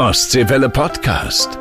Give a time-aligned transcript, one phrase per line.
[0.00, 1.58] Ostseewelle Podcast.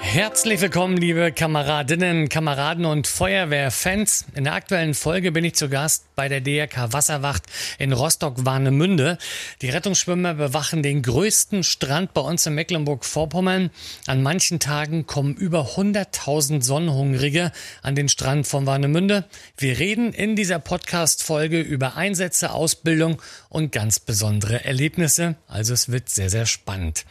[0.00, 4.24] Herzlich willkommen, liebe Kameradinnen, Kameraden und Feuerwehrfans.
[4.34, 7.42] In der aktuellen Folge bin ich zu Gast bei der DRK Wasserwacht
[7.78, 9.18] in Rostock-Warnemünde.
[9.60, 13.68] Die Rettungsschwimmer bewachen den größten Strand bei uns in Mecklenburg-Vorpommern.
[14.06, 17.52] An manchen Tagen kommen über 100.000 Sonnenhungrige
[17.82, 19.26] an den Strand von Warnemünde.
[19.58, 23.20] Wir reden in dieser Podcast-Folge über Einsätze, Ausbildung
[23.50, 25.36] und ganz besondere Erlebnisse.
[25.46, 27.04] Also es wird sehr, sehr spannend.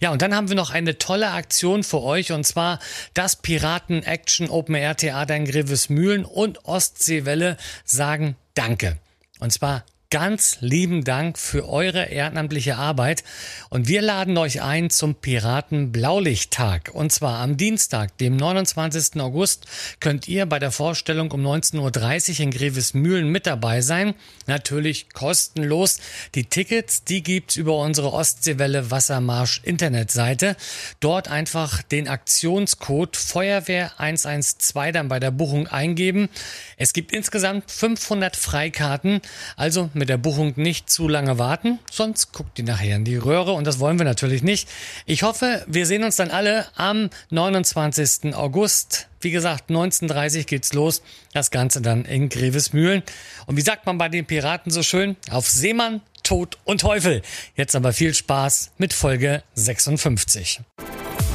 [0.00, 2.78] Ja, und dann haben wir noch eine tolle Aktion für euch und zwar
[3.14, 8.98] das Piraten Action Open Air Theater in Grevesmühlen und Ostseewelle sagen Danke.
[9.40, 13.24] Und zwar ganz lieben Dank für eure ehrenamtliche Arbeit
[13.70, 19.18] und wir laden euch ein zum Piraten Blaulichttag und zwar am Dienstag, dem 29.
[19.22, 19.64] August,
[20.00, 24.12] könnt ihr bei der Vorstellung um 19.30 Uhr in Grevesmühlen mit dabei sein.
[24.46, 25.98] Natürlich kostenlos.
[26.34, 30.56] Die Tickets, die gibt's über unsere Ostseewelle Wassermarsch Internetseite.
[31.00, 36.28] Dort einfach den Aktionscode Feuerwehr 112 dann bei der Buchung eingeben.
[36.76, 39.22] Es gibt insgesamt 500 Freikarten,
[39.56, 43.52] also mit der Buchung nicht zu lange warten, sonst guckt die nachher in die Röhre
[43.52, 44.68] und das wollen wir natürlich nicht.
[45.06, 48.34] Ich hoffe, wir sehen uns dann alle am 29.
[48.34, 49.08] August.
[49.20, 51.02] Wie gesagt, 19.30 geht's los.
[51.32, 53.02] Das Ganze dann in Grevesmühlen.
[53.46, 55.16] Und wie sagt man bei den Piraten so schön?
[55.30, 57.22] Auf Seemann, Tod und Teufel.
[57.56, 60.60] Jetzt aber viel Spaß mit Folge 56.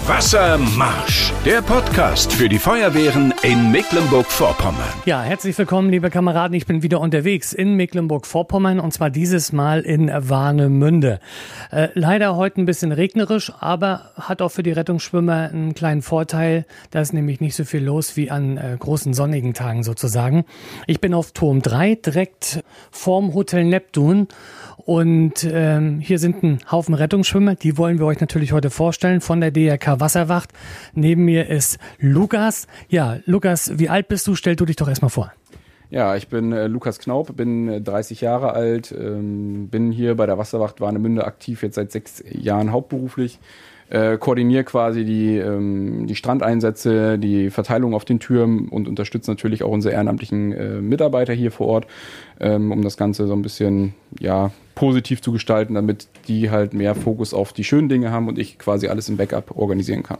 [0.07, 4.93] Wassermarsch, der Podcast für die Feuerwehren in Mecklenburg-Vorpommern.
[5.05, 6.55] Ja, herzlich willkommen, liebe Kameraden.
[6.55, 11.19] Ich bin wieder unterwegs in Mecklenburg-Vorpommern und zwar dieses Mal in Warnemünde.
[11.71, 16.65] Äh, leider heute ein bisschen regnerisch, aber hat auch für die Rettungsschwimmer einen kleinen Vorteil.
[16.91, 20.45] Da ist nämlich nicht so viel los wie an äh, großen sonnigen Tagen sozusagen.
[20.85, 24.29] Ich bin auf Turm 3, direkt vorm Hotel Neptun
[24.87, 29.41] und ähm, hier sind ein Haufen Rettungsschwimmer, die wollen wir euch natürlich heute vorstellen von
[29.41, 30.51] der DRK Wasserwacht.
[30.93, 32.67] Neben mir ist Lukas.
[32.89, 34.35] Ja, Lukas, wie alt bist du?
[34.35, 35.31] Stell du dich doch erstmal vor.
[35.89, 40.25] Ja, ich bin äh, Lukas Knaup, bin äh, 30 Jahre alt, ähm, bin hier bei
[40.25, 43.39] der Wasserwacht Warnemünde aktiv, jetzt seit sechs Jahren hauptberuflich.
[43.89, 49.63] Äh, koordiniere quasi die, ähm, die Strandeinsätze, die Verteilung auf den Türmen und unterstütze natürlich
[49.63, 51.87] auch unsere ehrenamtlichen äh, Mitarbeiter hier vor Ort,
[52.41, 56.95] ähm, um das Ganze so ein bisschen ja, positiv zu gestalten, damit die halt mehr
[56.95, 60.19] Fokus auf die schönen Dinge haben und ich quasi alles im Backup organisieren kann.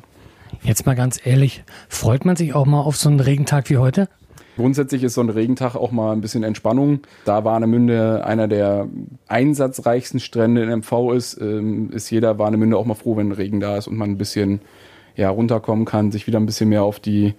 [0.64, 4.08] Jetzt mal ganz ehrlich, freut man sich auch mal auf so einen Regentag wie heute?
[4.56, 7.02] Grundsätzlich ist so ein Regentag auch mal ein bisschen Entspannung.
[7.26, 8.88] Da Warnemünde einer der
[9.28, 13.78] einsatzreichsten Strände in MV ist, ähm, ist jeder Warnemünde auch mal froh, wenn Regen da
[13.78, 14.62] ist und man ein bisschen
[15.16, 17.36] ja, runterkommen kann, sich wieder ein bisschen mehr auf die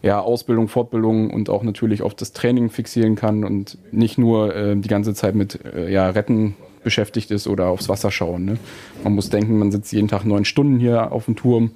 [0.00, 4.76] ja, Ausbildung, Fortbildung und auch natürlich auf das Training fixieren kann und nicht nur äh,
[4.76, 8.44] die ganze Zeit mit äh, ja, Retten beschäftigt ist oder aufs Wasser schauen.
[8.44, 8.58] Ne?
[9.04, 11.72] Man muss denken, man sitzt jeden Tag neun Stunden hier auf dem Turm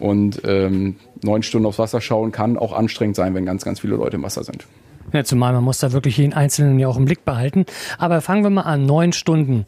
[0.00, 3.96] und ähm, neun Stunden aufs Wasser schauen kann auch anstrengend sein, wenn ganz, ganz viele
[3.96, 4.66] Leute im Wasser sind.
[5.12, 7.66] Ja, zumal man muss da wirklich jeden Einzelnen ja auch im Blick behalten.
[7.98, 9.66] Aber fangen wir mal an, neun Stunden.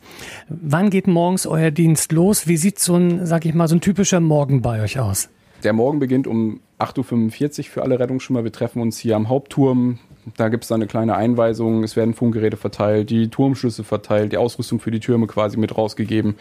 [0.49, 2.47] Wann geht morgens euer Dienst los?
[2.47, 5.28] Wie sieht so ein, sag ich mal, so ein typischer Morgen bei euch aus?
[5.62, 8.45] Der Morgen beginnt um 8.45 Uhr für alle Rettungsschwimmer.
[8.45, 9.99] Wir treffen uns hier am Hauptturm.
[10.37, 11.85] Da gibt es eine kleine Einweisung.
[11.85, 16.37] Es werden Funkgeräte verteilt, die Turmschlüsse verteilt, die Ausrüstung für die Türme quasi mit rausgegeben.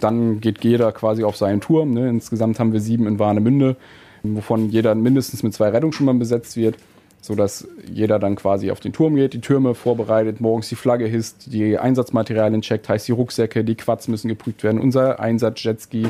[0.00, 1.92] Dann geht jeder quasi auf seinen Turm.
[1.92, 2.08] Ne?
[2.08, 3.76] Insgesamt haben wir sieben in Warnemünde,
[4.22, 6.76] wovon jeder mindestens mit zwei Rettungsschwimmern besetzt wird,
[7.20, 11.52] sodass jeder dann quasi auf den Turm geht, die Türme vorbereitet, morgens die Flagge hisst,
[11.52, 16.08] die Einsatzmaterialien checkt, heißt die Rucksäcke, die Quads müssen geprüft werden, unser Einsatz-Jetski,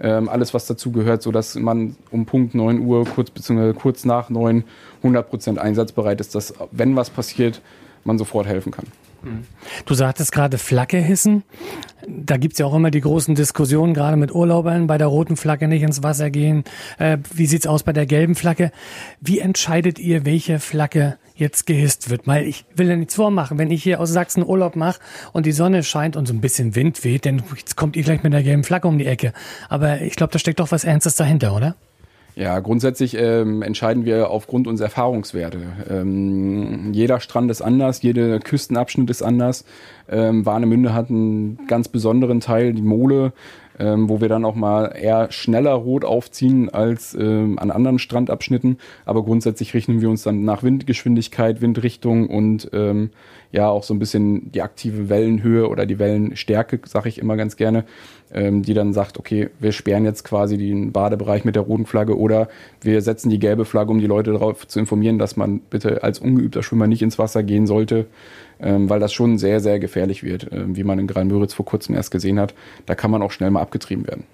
[0.00, 3.74] ähm, alles was dazu gehört, sodass man um Punkt 9 Uhr, kurz bzw.
[3.74, 4.64] kurz nach 9,
[5.02, 7.60] 100% einsatzbereit ist, dass wenn was passiert,
[8.04, 8.86] man sofort helfen kann.
[9.84, 11.42] Du sagtest gerade Flagge hissen.
[12.06, 15.66] Da gibt's ja auch immer die großen Diskussionen, gerade mit Urlaubern, bei der roten Flagge
[15.68, 16.64] nicht ins Wasser gehen.
[16.98, 18.70] Äh, wie sieht's aus bei der gelben Flagge?
[19.20, 22.26] Wie entscheidet ihr, welche Flagge jetzt gehisst wird?
[22.26, 23.58] Weil ich will ja nichts vormachen.
[23.58, 25.00] Wenn ich hier aus Sachsen Urlaub mache
[25.32, 27.42] und die Sonne scheint und so ein bisschen Wind weht, dann
[27.74, 29.32] kommt ihr gleich mit der gelben Flagge um die Ecke.
[29.68, 31.74] Aber ich glaube, da steckt doch was Ernstes dahinter, oder?
[32.38, 35.62] Ja, grundsätzlich ähm, entscheiden wir aufgrund unserer Erfahrungswerte.
[35.88, 39.64] Ähm, jeder Strand ist anders, jeder Küstenabschnitt ist anders.
[40.08, 43.32] Ähm, Warnemünde hat einen ganz besonderen Teil, die Mole,
[43.78, 48.78] ähm, wo wir dann auch mal eher schneller rot aufziehen als ähm, an anderen Strandabschnitten.
[49.04, 53.10] Aber grundsätzlich richten wir uns dann nach Windgeschwindigkeit, Windrichtung und ähm,
[53.52, 57.56] ja auch so ein bisschen die aktive Wellenhöhe oder die Wellenstärke, sage ich immer ganz
[57.56, 57.84] gerne,
[58.32, 62.18] ähm, die dann sagt, okay, wir sperren jetzt quasi den Badebereich mit der roten Flagge
[62.18, 62.48] oder
[62.80, 66.18] wir setzen die gelbe Flagge, um die Leute darauf zu informieren, dass man bitte als
[66.18, 68.06] ungeübter Schwimmer nicht ins Wasser gehen sollte.
[68.60, 71.94] Ähm, weil das schon sehr, sehr gefährlich wird, äh, wie man in Graal-Müritz vor kurzem
[71.94, 72.54] erst gesehen hat.
[72.86, 74.24] Da kann man auch schnell mal abgetrieben werden.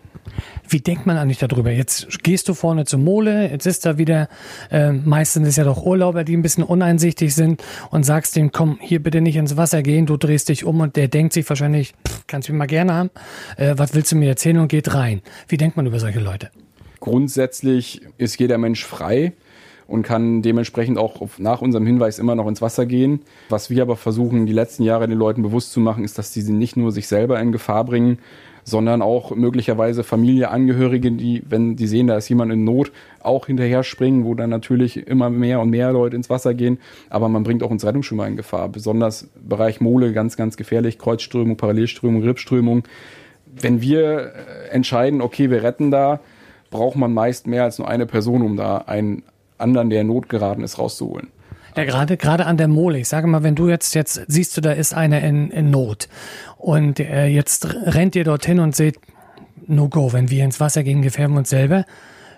[0.68, 1.70] Wie denkt man eigentlich darüber?
[1.70, 4.28] Jetzt gehst du vorne zur Mole, jetzt ist da wieder,
[4.70, 8.78] äh, meistens ist ja doch Urlauber, die ein bisschen uneinsichtig sind und sagst dem, komm,
[8.80, 11.94] hier bitte nicht ins Wasser gehen, du drehst dich um und der denkt sich wahrscheinlich,
[12.06, 13.10] pff, kannst du mich mal gerne haben,
[13.56, 15.22] äh, was willst du mir erzählen und geht rein.
[15.48, 16.50] Wie denkt man über solche Leute?
[17.00, 19.32] Grundsätzlich ist jeder Mensch frei
[19.92, 23.20] und kann dementsprechend auch nach unserem Hinweis immer noch ins Wasser gehen.
[23.50, 26.50] Was wir aber versuchen, die letzten Jahre den Leuten bewusst zu machen, ist, dass sie
[26.50, 28.18] nicht nur sich selber in Gefahr bringen,
[28.64, 32.90] sondern auch möglicherweise Familie, Angehörige, die, wenn die sehen, da ist jemand in Not,
[33.20, 36.78] auch hinterher springen, wo dann natürlich immer mehr und mehr Leute ins Wasser gehen.
[37.10, 38.70] Aber man bringt auch uns Rettungsschwimmer in Gefahr.
[38.70, 42.84] Besonders Bereich Mole ganz, ganz gefährlich, Kreuzströmung, Parallelströmung, Rippströmung.
[43.60, 46.20] Wenn wir äh, entscheiden, okay, wir retten da,
[46.70, 49.22] braucht man meist mehr als nur eine Person, um da einen
[49.62, 51.28] anderen, der in Not geraten ist, rauszuholen.
[51.76, 52.98] Ja, gerade, gerade an der Mole.
[52.98, 56.08] Ich sage mal, wenn du jetzt, jetzt siehst du, da ist einer in, in Not
[56.58, 58.98] und äh, jetzt rennt ihr dorthin und seht,
[59.66, 61.86] no go, wenn wir ins Wasser gehen, gefährden wir uns selber,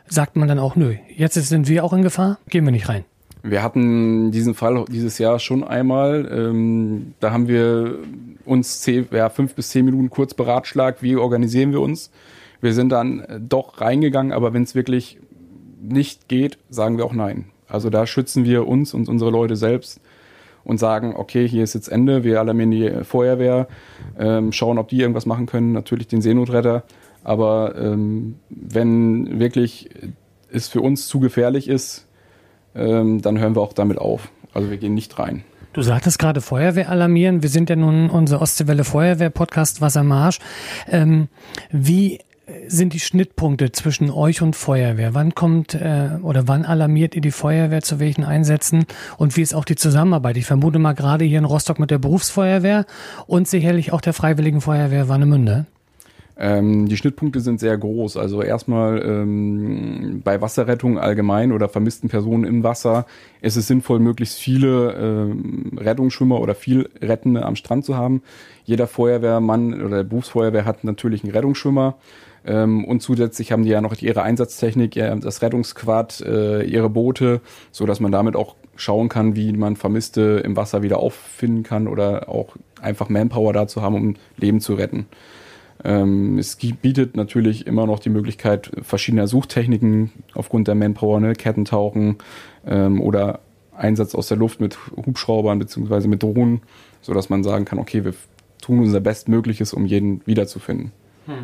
[0.06, 3.04] sagt man dann auch, nö, jetzt sind wir auch in Gefahr, gehen wir nicht rein.
[3.42, 6.26] Wir hatten diesen Fall dieses Jahr schon einmal.
[6.32, 7.98] Ähm, da haben wir
[8.46, 12.10] uns zehn, ja, fünf bis zehn Minuten kurz beratschlagt, wie organisieren wir uns.
[12.62, 15.18] Wir sind dann doch reingegangen, aber wenn es wirklich
[15.88, 17.46] nicht geht, sagen wir auch nein.
[17.68, 20.00] Also da schützen wir uns und unsere Leute selbst
[20.64, 23.68] und sagen, okay, hier ist jetzt Ende, wir alarmieren die Feuerwehr,
[24.18, 26.84] ähm, schauen, ob die irgendwas machen können, natürlich den Seenotretter.
[27.22, 29.90] Aber ähm, wenn wirklich
[30.50, 32.06] es für uns zu gefährlich ist,
[32.74, 34.30] ähm, dann hören wir auch damit auf.
[34.52, 35.44] Also wir gehen nicht rein.
[35.72, 37.42] Du sagtest gerade Feuerwehr alarmieren.
[37.42, 40.38] Wir sind ja nun unser Ostseewelle Feuerwehr Podcast Wassermarsch.
[40.88, 41.28] Ähm,
[41.72, 42.20] wie
[42.66, 45.14] sind die Schnittpunkte zwischen euch und Feuerwehr?
[45.14, 48.86] Wann kommt äh, oder wann alarmiert ihr die Feuerwehr zu welchen Einsätzen
[49.16, 50.36] und wie ist auch die Zusammenarbeit?
[50.36, 52.84] Ich vermute mal gerade hier in Rostock mit der Berufsfeuerwehr
[53.26, 55.66] und sicherlich auch der Freiwilligen Feuerwehr Warnemünde.
[56.36, 58.16] Ähm, die Schnittpunkte sind sehr groß.
[58.16, 63.06] Also erstmal ähm, bei Wasserrettung allgemein oder vermissten Personen im Wasser
[63.40, 68.22] ist es sinnvoll, möglichst viele ähm, Rettungsschwimmer oder viel Rettende am Strand zu haben.
[68.64, 71.96] Jeder Feuerwehrmann oder Berufsfeuerwehr hat natürlich einen Rettungsschwimmer.
[72.46, 77.40] Ähm, und zusätzlich haben die ja noch ihre Einsatztechnik, das Rettungsquad, äh, ihre Boote,
[77.70, 81.86] so dass man damit auch schauen kann, wie man Vermisste im Wasser wieder auffinden kann
[81.86, 85.06] oder auch einfach Manpower dazu haben, um Leben zu retten.
[85.84, 91.34] Ähm, es bietet natürlich immer noch die Möglichkeit verschiedener Suchtechniken aufgrund der Manpower, ne?
[91.34, 92.16] Kettentauchen
[92.66, 93.40] ähm, oder
[93.76, 96.62] Einsatz aus der Luft mit Hubschraubern beziehungsweise mit Drohnen,
[97.02, 98.14] so dass man sagen kann, okay, wir
[98.62, 100.92] tun unser Bestmögliches, um jeden wiederzufinden.
[101.26, 101.34] Hm.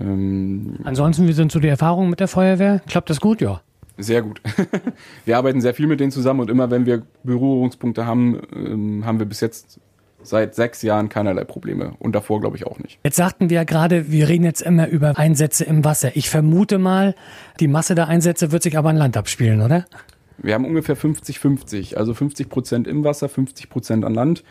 [0.00, 2.80] Ähm, Ansonsten, wie sind so die Erfahrungen mit der Feuerwehr?
[2.86, 3.62] Klappt das gut, ja?
[3.98, 4.42] Sehr gut.
[5.24, 9.18] wir arbeiten sehr viel mit denen zusammen und immer wenn wir Berührungspunkte haben, ähm, haben
[9.18, 9.80] wir bis jetzt
[10.28, 12.98] seit sechs Jahren keinerlei Probleme und davor glaube ich auch nicht.
[13.04, 16.16] Jetzt sagten wir ja gerade, wir reden jetzt immer über Einsätze im Wasser.
[16.16, 17.14] Ich vermute mal,
[17.60, 19.86] die Masse der Einsätze wird sich aber an Land abspielen, oder?
[20.38, 24.44] Wir haben ungefähr 50-50, also 50 Prozent im Wasser, 50 Prozent an Land.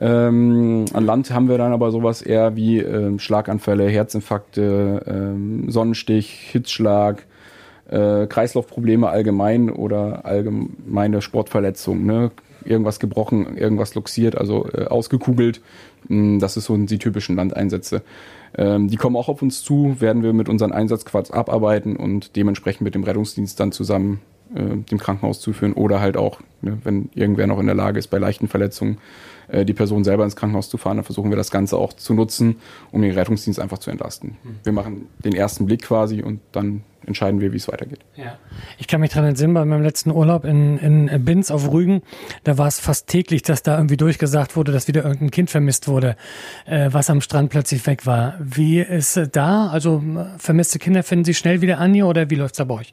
[0.00, 6.30] Ähm, an Land haben wir dann aber sowas eher wie ähm, Schlaganfälle, Herzinfarkte, ähm, Sonnenstich,
[6.52, 7.26] Hitzschlag,
[7.88, 12.06] äh, Kreislaufprobleme allgemein oder allgemeine Sportverletzungen.
[12.06, 12.30] Ne?
[12.68, 15.60] Irgendwas gebrochen, irgendwas luxiert, also äh, ausgekugelt.
[16.08, 18.02] Mm, das ist so die typischen Landeinsätze.
[18.56, 22.82] Ähm, die kommen auch auf uns zu, werden wir mit unseren Einsatzquads abarbeiten und dementsprechend
[22.82, 24.20] mit dem Rettungsdienst dann zusammen
[24.54, 28.08] äh, dem Krankenhaus zuführen oder halt auch, ne, wenn irgendwer noch in der Lage ist,
[28.08, 28.98] bei leichten Verletzungen
[29.48, 32.14] äh, die Person selber ins Krankenhaus zu fahren, dann versuchen wir das Ganze auch zu
[32.14, 32.56] nutzen,
[32.92, 34.36] um den Rettungsdienst einfach zu entlasten.
[34.42, 34.56] Mhm.
[34.62, 38.00] Wir machen den ersten Blick quasi und dann entscheiden wir, wie es weitergeht.
[38.16, 38.38] Ja.
[38.78, 42.02] Ich kann mich daran entsinnen, bei meinem letzten Urlaub in, in Binz auf Rügen,
[42.44, 45.88] da war es fast täglich, dass da irgendwie durchgesagt wurde, dass wieder irgendein Kind vermisst
[45.88, 46.16] wurde,
[46.66, 48.34] äh, was am Strand plötzlich weg war.
[48.40, 49.68] Wie ist äh, da?
[49.68, 50.02] Also
[50.36, 52.92] vermisste Kinder finden Sie schnell wieder an hier oder wie läuft es da bei euch?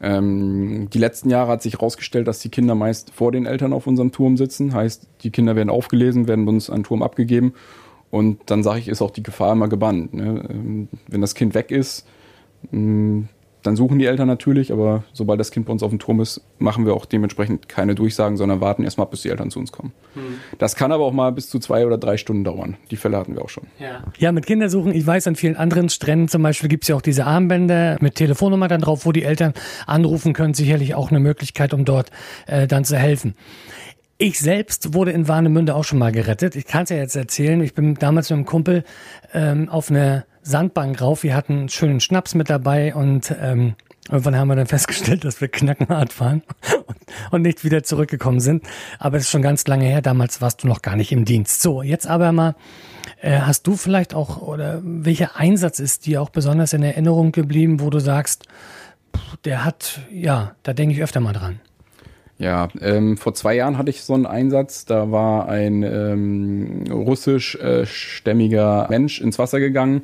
[0.00, 3.86] Ähm, die letzten Jahre hat sich herausgestellt, dass die Kinder meist vor den Eltern auf
[3.86, 4.72] unserem Turm sitzen.
[4.72, 7.54] Heißt, die Kinder werden aufgelesen, werden uns an Turm abgegeben.
[8.10, 10.14] Und dann sage ich, ist auch die Gefahr immer gebannt.
[10.14, 10.44] Ne?
[10.48, 12.06] Ähm, wenn das Kind weg ist,
[12.70, 13.24] mh,
[13.68, 16.40] dann suchen die Eltern natürlich, aber sobald das Kind bei uns auf dem Turm ist,
[16.58, 19.92] machen wir auch dementsprechend keine Durchsagen, sondern warten erstmal, bis die Eltern zu uns kommen.
[20.14, 20.22] Hm.
[20.56, 22.78] Das kann aber auch mal bis zu zwei oder drei Stunden dauern.
[22.90, 23.64] Die Fälle hatten wir auch schon.
[23.78, 26.96] Ja, ja mit Kindersuchen, ich weiß, an vielen anderen Stränden zum Beispiel gibt es ja
[26.96, 29.52] auch diese Armbänder mit Telefonnummer dann drauf, wo die Eltern
[29.86, 30.54] anrufen können.
[30.54, 32.10] Sicherlich auch eine Möglichkeit, um dort
[32.46, 33.34] äh, dann zu helfen.
[34.16, 36.56] Ich selbst wurde in Warnemünde auch schon mal gerettet.
[36.56, 37.60] Ich kann es ja jetzt erzählen.
[37.60, 38.84] Ich bin damals mit einem Kumpel
[39.34, 41.22] ähm, auf eine Sandbank rauf.
[41.22, 43.74] Wir hatten einen schönen Schnaps mit dabei und ähm,
[44.10, 46.42] Irgendwann haben wir dann festgestellt, dass wir knackenhart waren
[46.86, 46.96] und,
[47.30, 48.64] und nicht wieder zurückgekommen sind.
[48.98, 50.00] Aber das ist schon ganz lange her.
[50.00, 51.60] Damals warst du noch gar nicht im Dienst.
[51.60, 52.54] So, jetzt aber mal,
[53.20, 57.80] äh, hast du vielleicht auch, oder welcher Einsatz ist dir auch besonders in Erinnerung geblieben,
[57.80, 58.46] wo du sagst,
[59.44, 61.60] der hat, ja, da denke ich öfter mal dran.
[62.38, 64.84] Ja, ähm, vor zwei Jahren hatte ich so einen Einsatz.
[64.84, 70.02] Da war ein ähm, russischstämmiger äh, Mensch ins Wasser gegangen,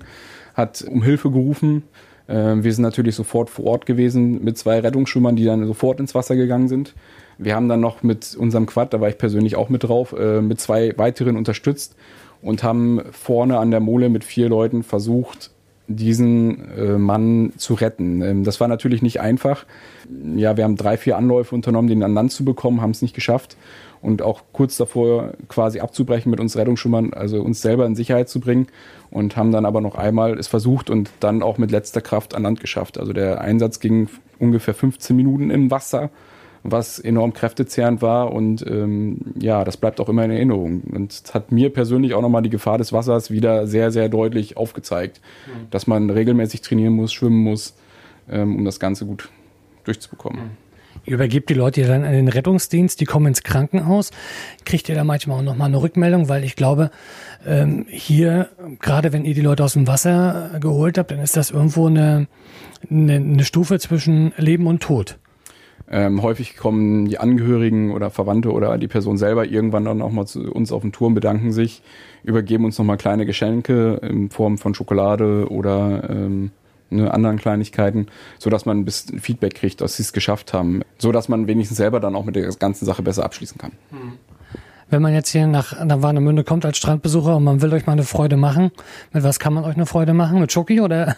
[0.55, 1.83] hat um Hilfe gerufen.
[2.29, 6.15] Ähm, wir sind natürlich sofort vor Ort gewesen mit zwei Rettungsschwimmern, die dann sofort ins
[6.15, 6.95] Wasser gegangen sind.
[7.37, 10.41] Wir haben dann noch mit unserem Quad, da war ich persönlich auch mit drauf, äh,
[10.41, 11.97] mit zwei weiteren unterstützt
[12.43, 15.51] und haben vorne an der Mole mit vier Leuten versucht,
[15.87, 18.23] diesen äh, Mann zu retten.
[18.23, 19.67] Ähm, das war natürlich nicht einfach.
[20.37, 23.15] Ja, wir haben drei, vier Anläufe unternommen, den an Land zu bekommen, haben es nicht
[23.15, 23.57] geschafft
[24.05, 28.39] und auch kurz davor quasi abzubrechen mit uns Rettungsschimmern, also uns selber in Sicherheit zu
[28.39, 28.67] bringen
[29.11, 32.43] und haben dann aber noch einmal es versucht und dann auch mit letzter Kraft an
[32.43, 32.99] Land geschafft.
[32.99, 34.09] Also der Einsatz ging
[34.39, 36.11] ungefähr 15 Minuten im Wasser
[36.67, 40.81] was enorm kräftezehrend war und ähm, ja, das bleibt auch immer in Erinnerung.
[40.81, 44.57] Und es hat mir persönlich auch nochmal die Gefahr des Wassers wieder sehr, sehr deutlich
[44.57, 45.67] aufgezeigt, mhm.
[45.71, 47.75] dass man regelmäßig trainieren muss, schwimmen muss,
[48.31, 49.29] ähm, um das Ganze gut
[49.85, 50.41] durchzubekommen.
[50.41, 50.64] Mhm.
[51.07, 54.11] Übergebt die Leute dann an den Rettungsdienst, die kommen ins Krankenhaus.
[54.65, 56.29] Kriegt ihr da manchmal auch nochmal eine Rückmeldung?
[56.29, 56.91] Weil ich glaube,
[57.47, 58.49] ähm, hier,
[58.81, 62.27] gerade wenn ihr die Leute aus dem Wasser geholt habt, dann ist das irgendwo eine,
[62.91, 65.19] eine, eine Stufe zwischen Leben und Tod.
[65.91, 70.25] Ähm, häufig kommen die Angehörigen oder Verwandte oder die Person selber irgendwann dann auch mal
[70.25, 71.83] zu uns auf dem Turm, bedanken sich,
[72.23, 76.53] übergeben uns nochmal kleine Geschenke in Form von Schokolade oder ähm,
[77.01, 78.07] anderen Kleinigkeiten,
[78.39, 81.47] so dass man ein bisschen Feedback kriegt, dass sie es geschafft haben, so dass man
[81.47, 83.73] wenigstens selber dann auch mit der ganzen Sache besser abschließen kann.
[83.91, 84.13] Hm.
[84.91, 87.95] Wenn man jetzt hier nach, nach Warnemünde kommt als Strandbesucher und man will euch mal
[87.95, 88.71] eine Freude machen,
[89.13, 90.41] mit was kann man euch eine Freude machen?
[90.41, 91.17] Mit Schoki oder?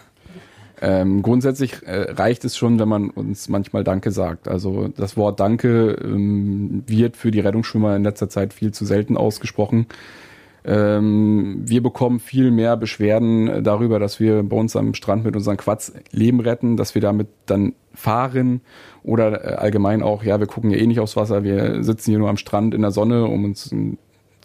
[0.79, 4.47] Ähm, grundsätzlich äh, reicht es schon, wenn man uns manchmal Danke sagt.
[4.47, 9.17] Also das Wort Danke ähm, wird für die Rettungsschwimmer in letzter Zeit viel zu selten
[9.17, 9.87] ausgesprochen.
[10.67, 15.55] Ähm, wir bekommen viel mehr Beschwerden darüber, dass wir bei uns am Strand mit unseren
[15.55, 18.59] Quads Leben retten, dass wir damit dann fahren
[19.01, 22.19] oder äh, allgemein auch, ja, wir gucken ja eh nicht aufs Wasser, wir sitzen hier
[22.19, 23.73] nur am Strand in der Sonne, um uns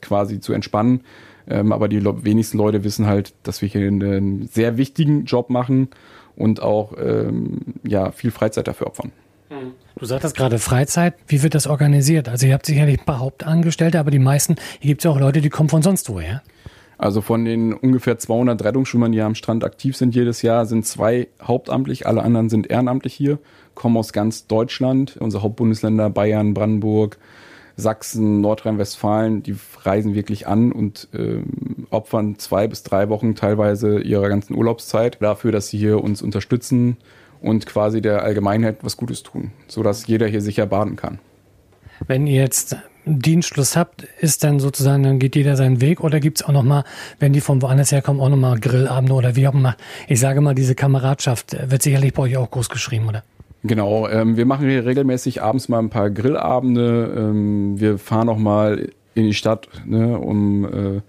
[0.01, 1.01] quasi zu entspannen.
[1.49, 5.89] Ähm, aber die wenigsten Leute wissen halt, dass wir hier einen sehr wichtigen Job machen
[6.37, 9.11] und auch ähm, ja, viel Freizeit dafür opfern.
[9.53, 9.73] Hm.
[9.99, 11.15] Du sagtest gerade Freizeit.
[11.27, 12.29] Wie wird das organisiert?
[12.29, 15.21] Also ihr habt sicherlich ein paar Hauptangestellte, aber die meisten, hier gibt es ja auch
[15.21, 16.43] Leute, die kommen von sonst woher.
[16.97, 21.29] Also von den ungefähr 200 Rettungsschwimmern, die am Strand aktiv sind jedes Jahr, sind zwei
[21.43, 23.39] hauptamtlich, alle anderen sind ehrenamtlich hier,
[23.75, 27.19] kommen aus ganz Deutschland, unsere Hauptbundesländer Bayern, Brandenburg,
[27.77, 34.29] Sachsen, Nordrhein-Westfalen, die reisen wirklich an und ähm, opfern zwei bis drei Wochen teilweise ihrer
[34.29, 36.99] ganzen Urlaubszeit dafür, dass sie hier uns unterstützen
[37.43, 41.19] und quasi der Allgemeinheit was Gutes tun, sodass jeder hier sicher baden kann.
[42.07, 46.41] Wenn ihr jetzt Dienstschluss habt, ist dann sozusagen, dann geht jeder seinen Weg oder gibt
[46.41, 46.85] es auch nochmal,
[47.19, 49.77] wenn die von woanders herkommen, auch nochmal Grillabende oder wie auch immer.
[50.09, 53.25] Ich sage mal, diese Kameradschaft wird sicherlich bei euch auch groß geschrieben, oder?
[53.65, 57.15] Genau, ähm, wir machen hier regelmäßig abends mal ein paar Grillabende.
[57.17, 61.01] Ähm, wir fahren auch mal in die Stadt, ne, um äh,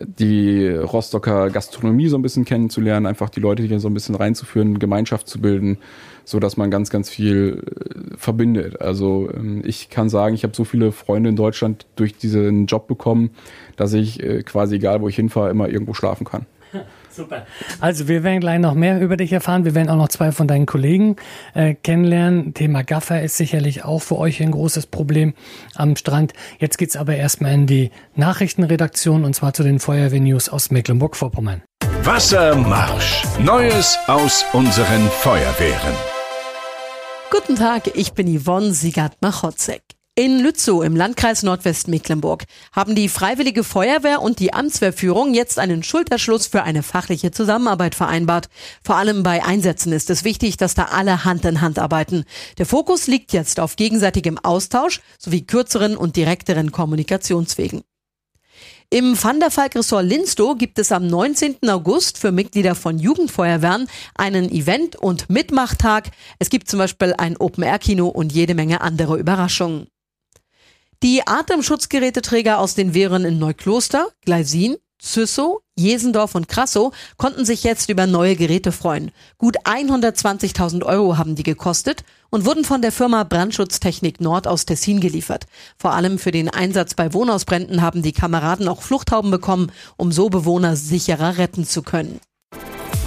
[0.00, 4.78] die Rostocker Gastronomie so ein bisschen kennenzulernen, einfach die Leute hier so ein bisschen reinzuführen,
[4.78, 5.78] Gemeinschaft zu bilden,
[6.24, 8.80] so dass man ganz, ganz viel äh, verbindet.
[8.80, 12.86] Also ähm, ich kann sagen, ich habe so viele Freunde in Deutschland durch diesen Job
[12.86, 13.30] bekommen,
[13.76, 16.46] dass ich äh, quasi egal, wo ich hinfahre, immer irgendwo schlafen kann.
[17.14, 17.46] Super.
[17.80, 19.64] Also wir werden gleich noch mehr über dich erfahren.
[19.64, 21.16] Wir werden auch noch zwei von deinen Kollegen
[21.54, 22.54] äh, kennenlernen.
[22.54, 25.34] Thema Gaffer ist sicherlich auch für euch ein großes Problem
[25.74, 26.32] am Strand.
[26.58, 31.62] Jetzt geht's aber erstmal in die Nachrichtenredaktion und zwar zu den Feuerwehrnews aus Mecklenburg-Vorpommern.
[32.02, 33.22] Wassermarsch.
[33.38, 35.94] Neues aus unseren Feuerwehren.
[37.30, 39.83] Guten Tag, ich bin Yvonne Siegert-Machotzek.
[40.16, 46.46] In Lützow im Landkreis Nordwestmecklenburg haben die Freiwillige Feuerwehr und die Amtswehrführung jetzt einen Schulterschluss
[46.46, 48.48] für eine fachliche Zusammenarbeit vereinbart.
[48.84, 52.26] Vor allem bei Einsätzen ist es wichtig, dass da alle Hand in Hand arbeiten.
[52.58, 57.82] Der Fokus liegt jetzt auf gegenseitigem Austausch sowie kürzeren und direkteren Kommunikationswegen.
[58.90, 61.68] Im Van der Falk Ressort Linstow gibt es am 19.
[61.68, 66.12] August für Mitglieder von Jugendfeuerwehren einen Event- und Mitmachtag.
[66.38, 69.88] Es gibt zum Beispiel ein Open-Air-Kino und jede Menge andere Überraschungen.
[71.02, 77.90] Die Atemschutzgeräteträger aus den Wehren in Neukloster, Gleisin, Züssow, Jesendorf und Krassow konnten sich jetzt
[77.90, 79.10] über neue Geräte freuen.
[79.36, 85.00] Gut 120.000 Euro haben die gekostet und wurden von der Firma Brandschutztechnik Nord aus Tessin
[85.00, 85.46] geliefert.
[85.76, 90.30] Vor allem für den Einsatz bei Wohnausbränden haben die Kameraden auch Fluchthauben bekommen, um so
[90.30, 92.20] Bewohner sicherer retten zu können.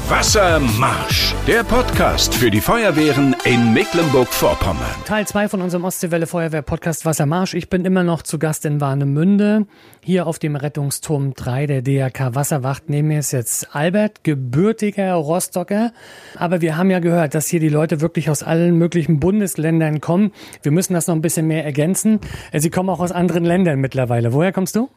[0.09, 4.95] Wassermarsch, der Podcast für die Feuerwehren in Mecklenburg-Vorpommern.
[5.03, 7.53] Teil 2 von unserem Ostseewelle Feuerwehr Podcast Wassermarsch.
[7.55, 9.65] Ich bin immer noch zu Gast in Warnemünde,
[10.01, 12.83] hier auf dem Rettungsturm 3 der DRK Wasserwacht.
[12.89, 15.91] Neben mir ist jetzt Albert, gebürtiger Rostocker.
[16.37, 20.31] Aber wir haben ja gehört, dass hier die Leute wirklich aus allen möglichen Bundesländern kommen.
[20.61, 22.21] Wir müssen das noch ein bisschen mehr ergänzen.
[22.53, 24.31] Sie kommen auch aus anderen Ländern mittlerweile.
[24.31, 24.89] Woher kommst du?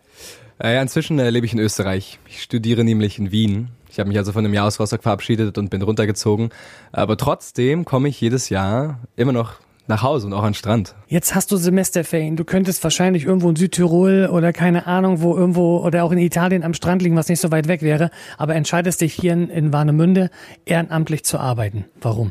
[0.62, 2.18] Äh, inzwischen äh, lebe ich in Österreich.
[2.28, 5.82] Ich studiere nämlich in Wien ich habe mich also von einem Jahr verabschiedet und bin
[5.82, 6.50] runtergezogen.
[6.92, 9.54] Aber trotzdem komme ich jedes Jahr immer noch
[9.88, 10.94] nach Hause und auch an den Strand.
[11.08, 12.36] Jetzt hast du Semesterferien.
[12.36, 16.62] Du könntest wahrscheinlich irgendwo in Südtirol oder keine Ahnung wo irgendwo oder auch in Italien
[16.62, 18.10] am Strand liegen, was nicht so weit weg wäre.
[18.38, 20.30] Aber entscheidest dich hier in Warnemünde
[20.64, 21.86] ehrenamtlich zu arbeiten.
[22.00, 22.30] Warum?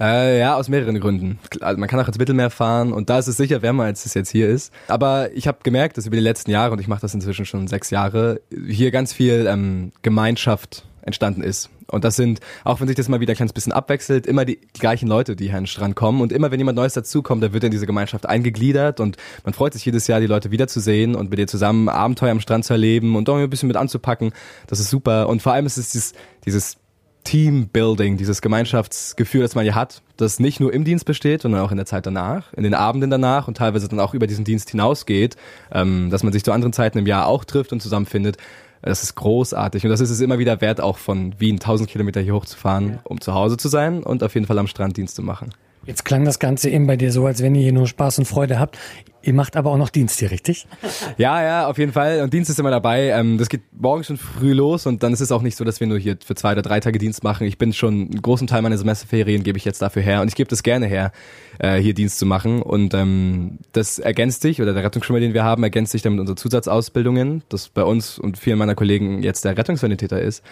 [0.00, 1.38] Äh, ja, aus mehreren Gründen.
[1.60, 4.14] Also man kann auch ins Mittelmeer fahren und da ist es sicher wärmer, als es
[4.14, 4.72] jetzt hier ist.
[4.88, 7.68] Aber ich habe gemerkt, dass über die letzten Jahre, und ich mache das inzwischen schon
[7.68, 11.70] sechs Jahre, hier ganz viel ähm, Gemeinschaft entstanden ist.
[11.86, 14.58] Und das sind, auch wenn sich das mal wieder ein kleines bisschen abwechselt, immer die
[14.72, 16.22] gleichen Leute, die hier an den Strand kommen.
[16.22, 19.74] Und immer wenn jemand Neues dazukommt, dann wird in diese Gemeinschaft eingegliedert und man freut
[19.74, 23.16] sich jedes Jahr, die Leute wiederzusehen und mit dir zusammen Abenteuer am Strand zu erleben
[23.16, 24.32] und auch ein bisschen mit anzupacken.
[24.66, 25.28] Das ist super.
[25.28, 26.14] Und vor allem ist es dieses,
[26.46, 26.78] dieses
[27.24, 31.70] Teambuilding, dieses Gemeinschaftsgefühl, das man ja hat, das nicht nur im Dienst besteht, sondern auch
[31.70, 34.70] in der Zeit danach, in den Abenden danach und teilweise dann auch über diesen Dienst
[34.70, 35.36] hinausgeht,
[35.72, 38.36] ähm, dass man sich zu anderen Zeiten im Jahr auch trifft und zusammenfindet.
[38.82, 42.20] Das ist großartig und das ist es immer wieder wert, auch von Wien 1000 Kilometer
[42.20, 45.22] hier hochzufahren, um zu Hause zu sein und auf jeden Fall am Strand Dienst zu
[45.22, 45.50] machen.
[45.86, 48.24] Jetzt klang das Ganze eben bei dir so, als wenn ihr hier nur Spaß und
[48.24, 48.78] Freude habt.
[49.24, 50.66] Ihr macht aber auch noch Dienst hier, richtig?
[51.16, 52.22] Ja, ja, auf jeden Fall.
[52.22, 53.10] Und Dienst ist immer dabei.
[53.10, 55.78] Ähm, das geht morgen schon früh los und dann ist es auch nicht so, dass
[55.80, 57.46] wir nur hier für zwei oder drei Tage Dienst machen.
[57.46, 60.34] Ich bin schon einen großen Teil meiner Semesterferien gebe ich jetzt dafür her und ich
[60.34, 61.12] gebe das gerne her,
[61.58, 62.62] äh, hier Dienst zu machen.
[62.62, 66.20] Und ähm, das ergänzt sich, oder der Rettungsschwimmer, den wir haben, ergänzt sich dann mit
[66.20, 70.42] unseren Zusatzausbildungen, das bei uns und vielen meiner Kollegen jetzt der Rettungssanitäter ist.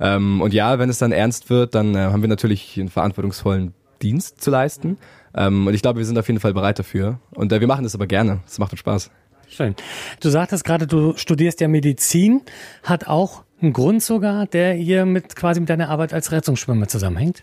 [0.00, 3.74] Ähm, und ja, wenn es dann ernst wird, dann äh, haben wir natürlich einen verantwortungsvollen
[4.02, 4.98] Dienst zu leisten.
[5.34, 7.20] Ähm, und ich glaube, wir sind auf jeden Fall bereit dafür.
[7.34, 8.40] Und äh, wir machen das aber gerne.
[8.46, 9.10] Es macht uns Spaß.
[9.48, 9.74] Schön.
[10.20, 12.40] Du sagtest gerade, du studierst ja Medizin,
[12.82, 17.42] hat auch einen Grund sogar, der hier mit quasi mit deiner Arbeit als Rettungsschwimmer zusammenhängt.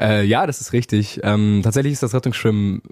[0.00, 1.20] Äh, ja, das ist richtig.
[1.24, 2.82] Ähm, tatsächlich ist das Rettungsschwimmen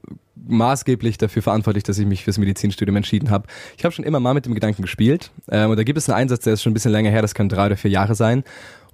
[0.49, 3.47] maßgeblich dafür verantwortlich, dass ich mich fürs Medizinstudium entschieden habe.
[3.77, 5.31] Ich habe schon immer mal mit dem Gedanken gespielt.
[5.49, 7.35] Ähm, und da gibt es einen Einsatz, der ist schon ein bisschen länger her, das
[7.35, 8.45] kann drei oder vier Jahre sein.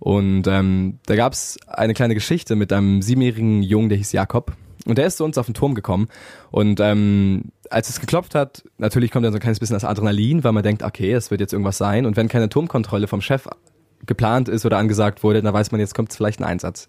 [0.03, 4.51] Und ähm, da gab es eine kleine Geschichte mit einem siebenjährigen Jungen, der hieß Jakob.
[4.85, 6.09] Und der ist zu uns auf den Turm gekommen.
[6.51, 10.43] Und ähm, als es geklopft hat, natürlich kommt dann so ein kleines bisschen das Adrenalin,
[10.43, 12.05] weil man denkt, okay, es wird jetzt irgendwas sein.
[12.05, 13.47] Und wenn keine Turmkontrolle vom Chef
[14.05, 16.89] geplant ist oder angesagt wurde, dann weiß man, jetzt kommt vielleicht ein Einsatz.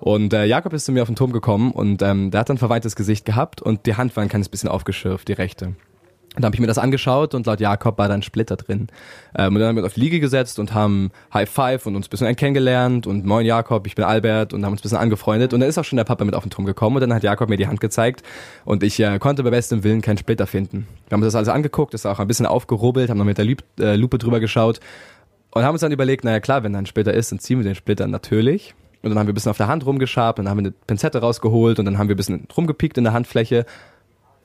[0.00, 2.58] Und äh, Jakob ist zu mir auf den Turm gekommen und ähm, der hat dann
[2.58, 5.76] verweintes Gesicht gehabt und die Hand war ein kleines bisschen aufgeschürft, die rechte.
[6.36, 8.86] Und da habe ich mir das angeschaut und laut Jakob war da ein Splitter drin.
[9.36, 11.96] Ähm, und dann haben wir uns auf die Liege gesetzt und haben High Five und
[11.96, 14.98] uns ein bisschen kennengelernt und Moin Jakob, ich bin Albert und haben uns ein bisschen
[14.98, 15.52] angefreundet.
[15.52, 17.24] Und dann ist auch schon der Papa mit auf den Turm gekommen und dann hat
[17.24, 18.22] Jakob mir die Hand gezeigt
[18.64, 20.86] und ich äh, konnte bei bestem Willen keinen Splitter finden.
[21.08, 23.44] Wir haben uns das alles angeguckt, ist auch ein bisschen aufgerubbelt, haben noch mit der
[23.44, 24.78] Lupe, äh, Lupe drüber geschaut
[25.50, 27.64] und haben uns dann überlegt, naja klar, wenn da ein Splitter ist, dann ziehen wir
[27.64, 28.74] den Splitter natürlich.
[29.02, 31.18] Und dann haben wir ein bisschen auf der Hand rumgeschabt, dann haben wir eine Pinzette
[31.18, 33.64] rausgeholt und dann haben wir ein bisschen rumgepiekt in der Handfläche.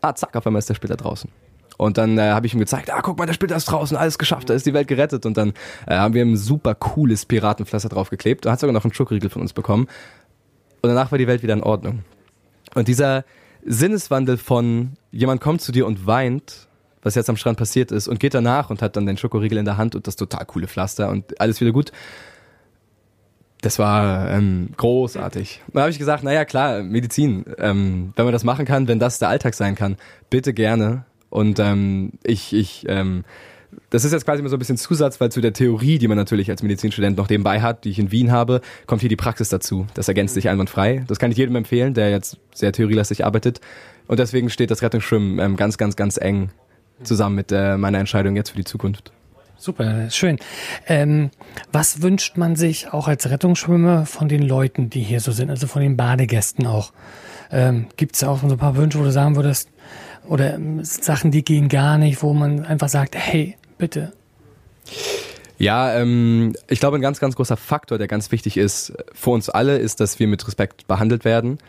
[0.02, 1.30] Ah, zack, auf einmal ist der Splitter draußen.
[1.78, 4.18] Und dann äh, habe ich ihm gezeigt, ah, guck mal, der Splitter ist draußen, alles
[4.18, 5.26] geschafft, da ist die Welt gerettet.
[5.26, 5.54] Und dann
[5.88, 8.46] äh, haben wir ein super cooles Piratenpflaster draufgeklebt.
[8.46, 9.88] Er hat sogar noch einen Schokoriegel von uns bekommen.
[10.82, 12.04] Und danach war die Welt wieder in Ordnung.
[12.76, 13.26] Und dieser
[13.66, 16.68] Sinneswandel von jemand kommt zu dir und weint,
[17.02, 19.66] was jetzt am Strand passiert ist, und geht danach und hat dann den Schokoriegel in
[19.66, 21.92] der Hand und das total coole Pflaster und alles wieder gut.
[23.62, 25.64] Das war ähm, großartig.
[25.74, 29.18] Da habe ich gesagt, naja klar, Medizin, ähm, wenn man das machen kann, wenn das
[29.18, 29.98] der Alltag sein kann,
[30.30, 31.06] bitte gerne.
[31.36, 33.26] Und ähm, ich, ich, ähm,
[33.90, 36.18] das ist jetzt quasi immer so ein bisschen Zusatz, weil zu der Theorie, die man
[36.18, 39.50] natürlich als Medizinstudent noch nebenbei hat, die ich in Wien habe, kommt hier die Praxis
[39.50, 39.86] dazu.
[39.96, 41.04] Das ergänzt sich einwandfrei.
[41.10, 43.60] Das kann ich jedem empfehlen, der jetzt sehr theorielastig arbeitet.
[44.08, 46.52] Und deswegen steht das Rettungsschwimmen ähm, ganz, ganz, ganz eng
[47.04, 49.12] zusammen mit äh, meiner Entscheidung jetzt für die Zukunft.
[49.58, 50.38] Super, schön.
[50.88, 51.32] Ähm,
[51.74, 55.68] was wünscht man sich auch als Rettungsschwimmer von den Leuten, die hier so sind, also
[55.68, 56.94] von den Badegästen auch?
[57.52, 59.70] Ähm, Gibt es auch so ein paar Wünsche, wo du sagen würdest,
[60.28, 64.14] oder ähm, Sachen, die gehen gar nicht, wo man einfach sagt, hey, bitte.
[65.58, 69.50] Ja, ähm, ich glaube, ein ganz, ganz großer Faktor, der ganz wichtig ist für uns
[69.50, 71.60] alle, ist, dass wir mit Respekt behandelt werden.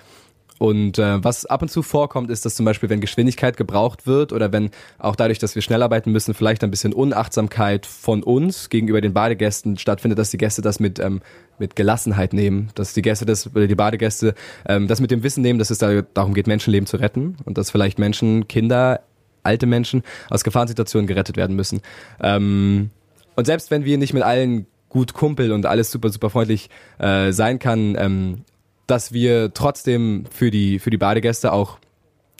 [0.58, 4.32] Und äh, was ab und zu vorkommt, ist, dass zum Beispiel, wenn Geschwindigkeit gebraucht wird
[4.32, 8.70] oder wenn auch dadurch, dass wir schnell arbeiten müssen, vielleicht ein bisschen Unachtsamkeit von uns
[8.70, 11.20] gegenüber den Badegästen stattfindet, dass die Gäste das mit, ähm,
[11.58, 14.34] mit Gelassenheit nehmen, dass die Gäste das oder die Badegäste
[14.66, 17.58] ähm, das mit dem Wissen nehmen, dass es da darum geht, Menschenleben zu retten und
[17.58, 19.00] dass vielleicht Menschen, Kinder,
[19.42, 21.82] alte Menschen aus Gefahrensituationen gerettet werden müssen.
[22.20, 22.90] Ähm,
[23.34, 27.30] und selbst wenn wir nicht mit allen gut Kumpel und alles super, super freundlich äh,
[27.32, 28.44] sein kann, ähm,
[28.86, 31.78] dass wir trotzdem für die, für die Badegäste auch,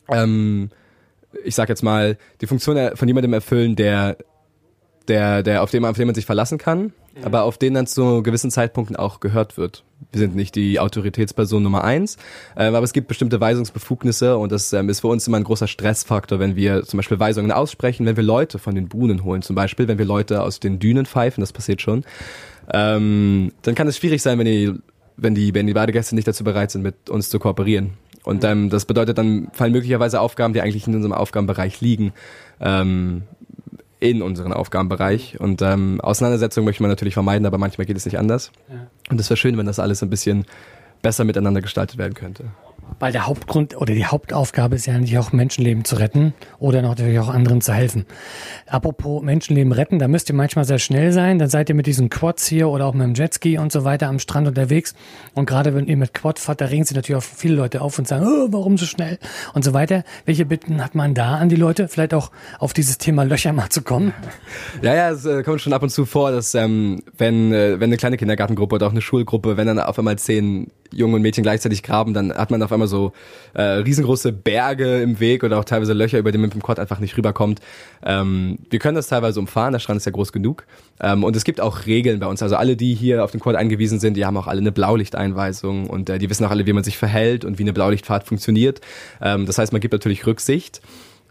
[0.09, 0.71] ähm,
[1.45, 4.17] ich sag jetzt mal, die Funktion von jemandem erfüllen, der,
[5.09, 8.23] der, der, auf den, auf den man sich verlassen kann, aber auf den dann zu
[8.23, 9.85] gewissen Zeitpunkten auch gehört wird.
[10.13, 12.17] Wir sind nicht die Autoritätsperson Nummer eins,
[12.57, 15.67] ähm, aber es gibt bestimmte Weisungsbefugnisse und das ähm, ist für uns immer ein großer
[15.67, 19.57] Stressfaktor, wenn wir zum Beispiel Weisungen aussprechen, wenn wir Leute von den Buhnen holen zum
[19.57, 22.05] Beispiel, wenn wir Leute aus den Dünen pfeifen, das passiert schon,
[22.73, 24.75] ähm, dann kann es schwierig sein, wenn die,
[25.17, 27.95] wenn die, wenn die Badegäste nicht dazu bereit sind, mit uns zu kooperieren.
[28.25, 32.13] Und ähm, das bedeutet, dann fallen möglicherweise Aufgaben, die eigentlich in unserem Aufgabenbereich liegen,
[32.61, 33.23] ähm,
[34.01, 35.39] in unseren Aufgabenbereich.
[35.39, 38.51] Und ähm, Auseinandersetzungen möchte man natürlich vermeiden, aber manchmal geht es nicht anders.
[38.69, 38.89] Ja.
[39.11, 40.45] Und es wäre schön, wenn das alles ein bisschen
[41.03, 42.47] besser miteinander gestaltet werden könnte.
[42.99, 47.19] Weil der Hauptgrund oder die Hauptaufgabe ist ja eigentlich auch Menschenleben zu retten oder natürlich
[47.19, 48.07] auch anderen zu helfen.
[48.67, 51.39] Apropos Menschenleben retten, da müsst ihr manchmal sehr schnell sein.
[51.39, 54.09] Dann seid ihr mit diesen Quads hier oder auch mit dem Jetski und so weiter
[54.09, 54.95] am Strand unterwegs.
[55.35, 57.99] Und gerade wenn ihr mit Quad fahrt, da regen sich natürlich auch viele Leute auf
[57.99, 59.19] und sagen, oh, warum so schnell
[59.53, 60.03] und so weiter.
[60.25, 61.89] Welche Bitten hat man da an die Leute?
[61.89, 64.15] Vielleicht auch auf dieses Thema Löcher mal zu kommen?
[64.81, 67.91] Ja, ja, es äh, kommt schon ab und zu vor, dass ähm, wenn, äh, wenn
[67.91, 71.43] eine kleine Kindergartengruppe oder auch eine Schulgruppe, wenn dann auf einmal zehn Junge und Mädchen
[71.43, 73.13] gleichzeitig graben, dann hat man auf einmal so
[73.55, 76.79] äh, riesengroße Berge im Weg oder auch teilweise Löcher, über die man mit dem Quad
[76.79, 77.61] einfach nicht rüberkommt.
[78.05, 80.65] Ähm, wir können das teilweise umfahren, der Strand ist ja groß genug.
[81.01, 82.43] Ähm, und es gibt auch Regeln bei uns.
[82.43, 85.89] Also alle, die hier auf den Quad eingewiesen sind, die haben auch alle eine Blaulichteinweisung
[85.89, 88.81] und äh, die wissen auch alle, wie man sich verhält und wie eine Blaulichtfahrt funktioniert.
[89.21, 90.81] Ähm, das heißt, man gibt natürlich Rücksicht.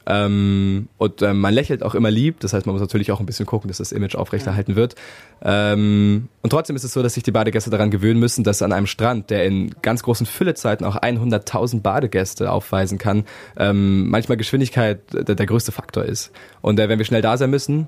[0.08, 3.26] Ähm, und ähm, man lächelt auch immer lieb, das heißt, man muss natürlich auch ein
[3.26, 4.96] bisschen gucken, dass das Image aufrechterhalten wird.
[5.44, 8.72] Ähm, und trotzdem ist es so, dass sich die Badegäste daran gewöhnen müssen, dass an
[8.72, 13.26] einem Strand, der in ganz großen Füllezeiten auch 100.000 Badegäste aufweisen kann,
[13.58, 16.32] ähm, manchmal Geschwindigkeit der, der größte Faktor ist.
[16.62, 17.88] Und äh, wenn wir schnell da sein müssen,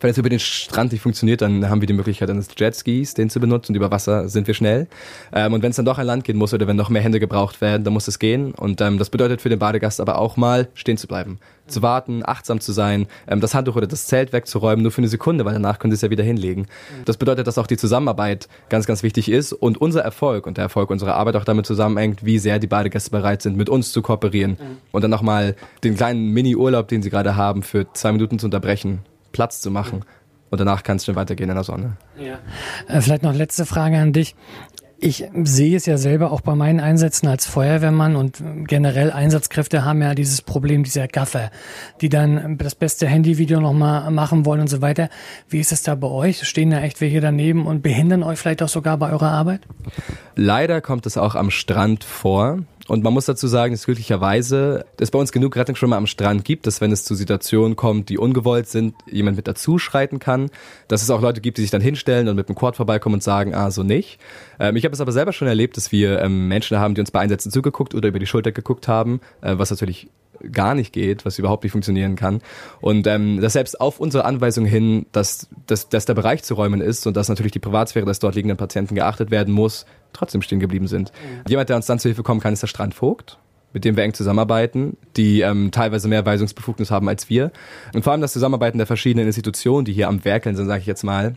[0.00, 3.30] wenn es über den Strand nicht funktioniert, dann haben wir die Möglichkeit eines Jetskis, den
[3.30, 4.88] zu benutzen und über Wasser sind wir schnell.
[5.32, 7.20] Ähm, und wenn es dann doch an Land gehen muss oder wenn noch mehr Hände
[7.20, 8.52] gebraucht werden, dann muss es gehen.
[8.52, 12.22] Und ähm, das bedeutet für den Badegast aber auch mal stehen zu bleiben, zu warten,
[12.24, 15.54] achtsam zu sein, ähm, das Handtuch oder das Zelt wegzuräumen, nur für eine Sekunde, weil
[15.54, 16.66] danach können sie es ja wieder hinlegen.
[17.04, 20.64] Das bedeutet, dass auch die Zusammenarbeit ganz, ganz wichtig ist und unser Erfolg und der
[20.64, 24.02] Erfolg unserer Arbeit auch damit zusammenhängt, wie sehr die Badegäste bereit sind, mit uns zu
[24.02, 24.56] kooperieren.
[24.90, 29.00] Und dann nochmal den kleinen Mini-Urlaub, den sie gerade haben, für zwei Minuten zu unterbrechen
[29.32, 30.04] Platz zu machen.
[30.50, 31.96] Und danach kann es schon weitergehen in der Sonne.
[32.18, 32.38] Ja.
[32.86, 34.36] Äh, vielleicht noch letzte Frage an dich.
[35.04, 40.00] Ich sehe es ja selber auch bei meinen Einsätzen als Feuerwehrmann und generell Einsatzkräfte haben
[40.00, 41.50] ja dieses Problem dieser Gaffer,
[42.00, 45.08] die dann das beste Handyvideo nochmal machen wollen und so weiter.
[45.48, 46.46] Wie ist es da bei euch?
[46.46, 49.62] Stehen da echt welche daneben und behindern euch vielleicht auch sogar bei eurer Arbeit?
[50.36, 52.60] Leider kommt es auch am Strand vor.
[52.88, 56.66] Und man muss dazu sagen, dass glücklicherweise es bei uns genug Rettungsschwimmer am Strand gibt,
[56.66, 60.50] dass wenn es zu Situationen kommt, die ungewollt sind, jemand mit dazu schreiten kann.
[60.88, 63.22] Dass es auch Leute gibt, die sich dann hinstellen und mit dem Quad vorbeikommen und
[63.22, 64.18] sagen, ah, so nicht.
[64.58, 67.10] Ähm, ich habe es aber selber schon erlebt, dass wir ähm, Menschen haben, die uns
[67.10, 70.08] bei Einsätzen zugeguckt oder über die Schulter geguckt haben, äh, was natürlich
[70.50, 72.40] gar nicht geht, was überhaupt nicht funktionieren kann.
[72.80, 76.80] Und ähm, dass selbst auf unsere Anweisung hin, dass, dass, dass der Bereich zu räumen
[76.80, 80.60] ist und dass natürlich die Privatsphäre des dort liegenden Patienten geachtet werden muss, trotzdem stehen
[80.60, 81.12] geblieben sind.
[81.12, 81.44] Mhm.
[81.48, 83.38] Jemand, der uns dann zu Hilfe kommen kann, ist der Strandvogt
[83.74, 87.52] mit dem wir eng zusammenarbeiten, die ähm, teilweise mehr Weisungsbefugnis haben als wir.
[87.94, 90.86] Und vor allem das Zusammenarbeiten der verschiedenen Institutionen, die hier am Werkeln sind, sage ich
[90.86, 91.36] jetzt mal,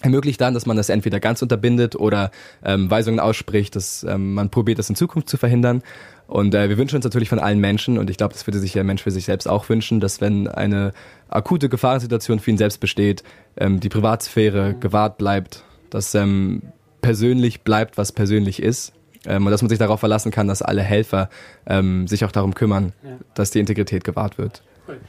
[0.00, 2.30] ermöglicht dann, dass man das entweder ganz unterbindet oder
[2.64, 5.82] ähm, Weisungen ausspricht, dass ähm, man probiert, das in Zukunft zu verhindern.
[6.26, 8.72] Und äh, wir wünschen uns natürlich von allen Menschen, und ich glaube, das würde sich
[8.72, 10.92] der Mensch für sich selbst auch wünschen, dass wenn eine
[11.28, 13.22] akute Gefahrensituation für ihn selbst besteht,
[13.56, 16.62] ähm, die Privatsphäre gewahrt bleibt, dass ähm,
[17.02, 18.92] persönlich bleibt, was persönlich ist.
[19.26, 21.30] Ähm, und dass man sich darauf verlassen kann, dass alle Helfer
[21.66, 23.16] ähm, sich auch darum kümmern, ja.
[23.34, 24.62] dass die Integrität gewahrt wird.
[24.86, 25.00] Cool.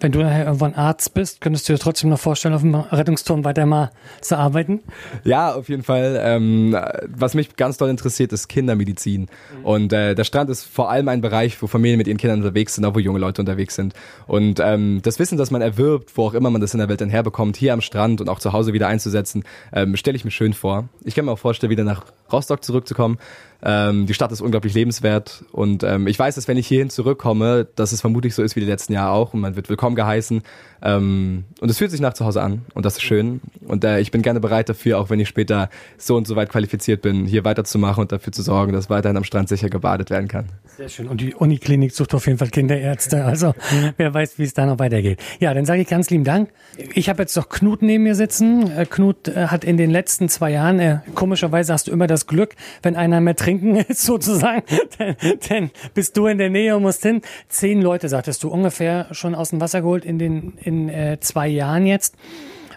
[0.00, 3.44] Wenn du nachher irgendwann Arzt bist, könntest du dir trotzdem noch vorstellen, auf dem Rettungsturm
[3.44, 4.80] weiter mal zu arbeiten?
[5.24, 6.20] Ja, auf jeden Fall.
[6.22, 9.22] Ähm, was mich ganz doll interessiert, ist Kindermedizin.
[9.22, 9.64] Mhm.
[9.64, 12.74] Und äh, der Strand ist vor allem ein Bereich, wo Familien mit ihren Kindern unterwegs
[12.74, 13.94] sind, auch wo junge Leute unterwegs sind.
[14.26, 17.00] Und ähm, das Wissen, das man erwirbt, wo auch immer man das in der Welt
[17.00, 20.30] dann herbekommt, hier am Strand und auch zu Hause wieder einzusetzen, ähm, stelle ich mir
[20.30, 20.88] schön vor.
[21.02, 23.18] Ich kann mir auch vorstellen, wieder nach Rostock zurückzukommen.
[23.60, 27.66] Ähm, die Stadt ist unglaublich lebenswert und ähm, ich weiß, dass wenn ich hierhin zurückkomme,
[27.74, 30.42] dass es vermutlich so ist wie die letzten Jahre auch und man wird willkommen geheißen
[30.80, 33.98] ähm, und es fühlt sich nach zu Hause an und das ist schön und äh,
[33.98, 37.26] ich bin gerne bereit dafür, auch wenn ich später so und so weit qualifiziert bin,
[37.26, 40.44] hier weiterzumachen und dafür zu sorgen, dass weiterhin am Strand sicher gebadet werden kann.
[40.76, 43.54] Sehr schön und die Uniklinik sucht auf jeden Fall Kinderärzte, also
[43.96, 45.20] wer weiß, wie es da noch weitergeht.
[45.40, 46.50] Ja, dann sage ich ganz lieben Dank.
[46.94, 48.70] Ich habe jetzt noch Knut neben mir sitzen.
[48.70, 52.28] Äh, Knut äh, hat in den letzten zwei Jahren, äh, komischerweise hast du immer das
[52.28, 54.62] Glück, wenn einer mehr trinken ist sozusagen,
[54.98, 55.16] denn,
[55.48, 57.22] denn bist du in der Nähe und musst hin.
[57.48, 61.48] Zehn Leute, sagtest du, ungefähr schon aus dem Wasser geholt in den in äh, zwei
[61.48, 62.14] Jahren jetzt.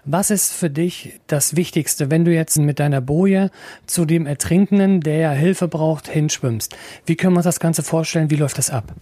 [0.05, 3.51] Was ist für dich das Wichtigste, wenn du jetzt mit deiner Boje
[3.85, 6.75] zu dem Ertrinkenden, der ja Hilfe braucht, hinschwimmst?
[7.05, 8.31] Wie können wir uns das Ganze vorstellen?
[8.31, 8.95] Wie läuft das ab?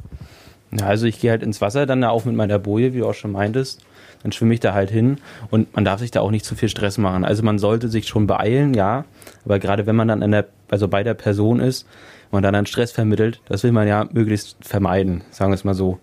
[0.71, 3.13] Ja, also ich gehe halt ins Wasser dann auch mit meiner Boje, wie du auch
[3.13, 3.81] schon meintest.
[4.21, 5.17] Dann schwimme ich da halt hin
[5.49, 7.23] und man darf sich da auch nicht zu viel Stress machen.
[7.23, 9.05] Also man sollte sich schon beeilen, ja.
[9.45, 11.87] Aber gerade wenn man dann an der, also bei der Person ist,
[12.31, 15.99] man dann Stress vermittelt, das will man ja möglichst vermeiden, sagen wir es mal so.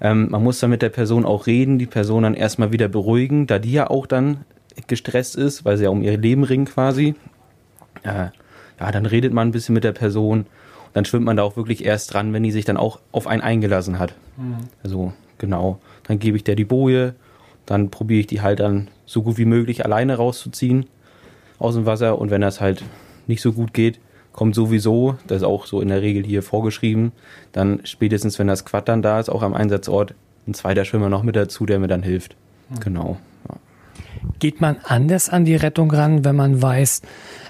[0.00, 3.46] Ähm, man muss dann mit der Person auch reden, die Person dann erstmal wieder beruhigen,
[3.46, 4.44] da die ja auch dann
[4.88, 7.14] gestresst ist, weil sie ja um ihr Leben ringt quasi.
[8.02, 8.30] Äh,
[8.80, 10.46] ja, dann redet man ein bisschen mit der Person.
[10.94, 13.42] Dann schwimmt man da auch wirklich erst dran, wenn die sich dann auch auf einen
[13.42, 14.14] eingelassen hat.
[14.38, 14.56] Mhm.
[14.82, 15.78] Also, genau.
[16.04, 17.14] Dann gebe ich der die Boje,
[17.66, 20.86] dann probiere ich die halt dann so gut wie möglich alleine rauszuziehen
[21.58, 22.18] aus dem Wasser.
[22.18, 22.82] Und wenn das halt
[23.26, 23.98] nicht so gut geht,
[24.32, 27.12] kommt sowieso, das ist auch so in der Regel hier vorgeschrieben,
[27.52, 30.14] dann spätestens, wenn das Quad dann da ist, auch am Einsatzort,
[30.46, 32.36] ein zweiter Schwimmer noch mit dazu, der mir dann hilft.
[32.68, 32.80] Mhm.
[32.80, 33.16] Genau.
[34.38, 37.02] Geht man anders an die Rettung ran, wenn man weiß,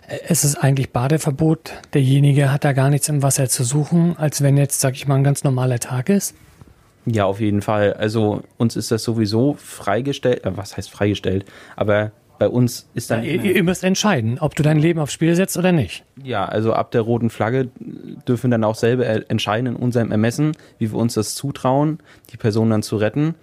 [0.09, 4.43] äh, es ist eigentlich Badeverbot, derjenige hat da gar nichts im Wasser zu suchen, als
[4.43, 6.35] wenn jetzt, sag ich mal, ein ganz normaler Tag ist?
[7.07, 7.93] Ja, auf jeden Fall.
[7.95, 11.45] Also uns ist das sowieso freigestellt, äh, was heißt freigestellt,
[11.77, 13.23] aber bei uns ist dann.
[13.23, 16.05] Ja, ihr, ihr, müsst entscheiden, ob du dein Leben aufs Spiel setzt oder nicht.
[16.23, 17.69] Ja, also ab der roten Flagge
[18.27, 21.99] dürfen dann auch selber entscheiden in unserem Ermessen, wie wir uns das zutrauen,
[22.33, 23.35] die Person dann zu retten.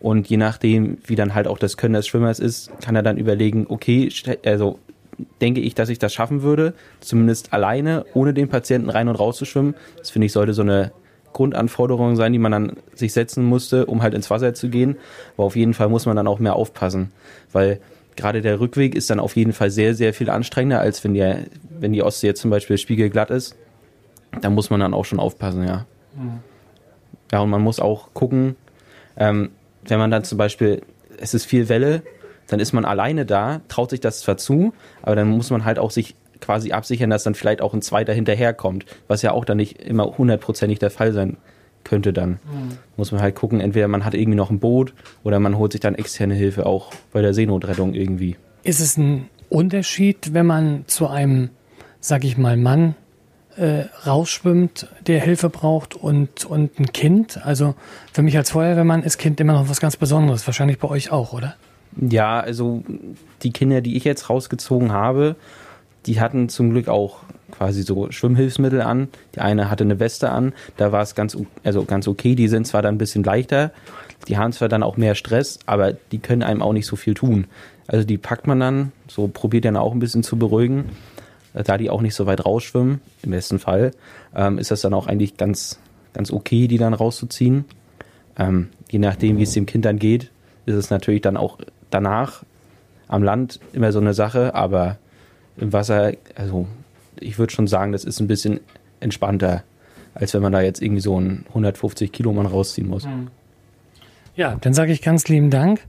[0.00, 3.18] Und je nachdem, wie dann halt auch das Können des Schwimmers ist, kann er dann
[3.18, 4.08] überlegen, okay,
[4.44, 4.78] also
[5.40, 9.36] denke ich, dass ich das schaffen würde, zumindest alleine, ohne den Patienten rein und raus
[9.38, 9.74] zu schwimmen.
[9.96, 10.92] Das finde ich sollte so eine
[11.32, 14.96] Grundanforderung sein, die man dann sich setzen musste, um halt ins Wasser zu gehen.
[15.36, 17.12] Aber auf jeden Fall muss man dann auch mehr aufpassen,
[17.52, 17.80] weil
[18.16, 21.34] gerade der Rückweg ist dann auf jeden Fall sehr, sehr viel anstrengender, als wenn die,
[21.78, 23.56] wenn die Ostsee jetzt zum Beispiel spiegelglatt ist.
[24.40, 25.86] Da muss man dann auch schon aufpassen, ja.
[26.16, 26.40] Mhm.
[27.32, 28.56] Ja, und man muss auch gucken,
[29.16, 29.50] ähm,
[29.90, 30.82] wenn man dann zum Beispiel,
[31.20, 32.02] es ist viel Welle,
[32.46, 34.72] dann ist man alleine da, traut sich das zwar zu,
[35.02, 38.12] aber dann muss man halt auch sich quasi absichern, dass dann vielleicht auch ein zweiter
[38.12, 41.36] hinterherkommt, was ja auch dann nicht immer hundertprozentig der Fall sein
[41.84, 42.30] könnte dann.
[42.30, 42.78] Mhm.
[42.96, 45.80] Muss man halt gucken, entweder man hat irgendwie noch ein Boot oder man holt sich
[45.80, 48.36] dann externe Hilfe auch bei der Seenotrettung irgendwie.
[48.62, 51.50] Ist es ein Unterschied, wenn man zu einem,
[52.00, 52.94] sag ich mal, Mann
[53.58, 57.44] äh, rausschwimmt, der Hilfe braucht und, und ein Kind?
[57.44, 57.74] Also
[58.12, 61.32] für mich als Feuerwehrmann ist Kind immer noch was ganz Besonderes, wahrscheinlich bei euch auch,
[61.32, 61.56] oder?
[61.96, 62.82] Ja, also
[63.42, 65.36] die Kinder, die ich jetzt rausgezogen habe,
[66.06, 69.08] die hatten zum Glück auch quasi so Schwimmhilfsmittel an.
[69.34, 72.34] Die eine hatte eine Weste an, da war es ganz, also ganz okay.
[72.34, 73.72] Die sind zwar dann ein bisschen leichter,
[74.28, 77.14] die haben zwar dann auch mehr Stress, aber die können einem auch nicht so viel
[77.14, 77.46] tun.
[77.86, 80.90] Also die packt man dann, so probiert dann auch ein bisschen zu beruhigen.
[81.64, 83.92] Da die auch nicht so weit rausschwimmen, im besten Fall,
[84.34, 85.78] ähm, ist das dann auch eigentlich ganz,
[86.12, 87.64] ganz okay, die dann rauszuziehen.
[88.38, 90.30] Ähm, je nachdem, wie es dem Kind dann geht,
[90.66, 91.58] ist es natürlich dann auch
[91.90, 92.44] danach
[93.08, 94.98] am Land immer so eine Sache, aber
[95.56, 96.66] im Wasser, also
[97.18, 98.60] ich würde schon sagen, das ist ein bisschen
[99.00, 99.64] entspannter,
[100.14, 103.06] als wenn man da jetzt irgendwie so einen 150 Kilo Mann rausziehen muss.
[104.36, 105.80] Ja, dann sage ich ganz lieben Dank.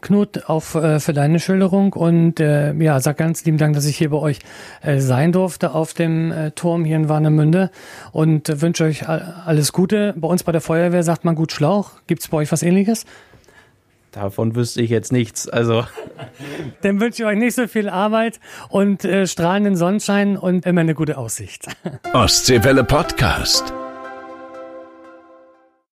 [0.00, 3.96] Knut, auf, äh, für deine Schilderung und äh, ja, sag ganz lieben Dank, dass ich
[3.96, 4.38] hier bei euch
[4.82, 7.70] äh, sein durfte auf dem äh, Turm hier in Warnemünde
[8.12, 10.14] und äh, wünsche euch alles Gute.
[10.16, 11.92] Bei uns bei der Feuerwehr sagt man gut Schlauch.
[12.06, 13.04] Gibt es bei euch was ähnliches?
[14.12, 15.48] Davon wüsste ich jetzt nichts.
[15.48, 15.84] Also.
[16.82, 20.94] Dann wünsche ich euch nicht so viel Arbeit und äh, strahlenden Sonnenschein und immer eine
[20.94, 21.66] gute Aussicht.
[22.12, 23.72] Ostseewelle Podcast.